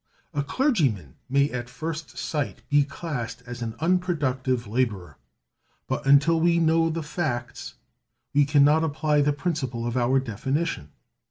A 0.33 0.41
clergyman 0.41 1.13
may 1.29 1.51
at 1.51 1.69
first 1.69 2.17
sight 2.17 2.67
be 2.69 2.83
classed 2.83 3.43
as 3.45 3.61
an 3.61 3.75
unproductive 3.79 4.65
laborer; 4.65 5.19
but, 5.87 6.07
until 6.07 6.39
we 6.39 6.57
know 6.57 6.89
the 6.89 7.03
facts, 7.03 7.75
we 8.33 8.45
can 8.45 8.63
not 8.63 8.83
apply 8.83 9.21
the 9.21 9.31
principle 9.31 9.85
of 9.85 9.95
our 9.95 10.19
definition. 10.19 10.89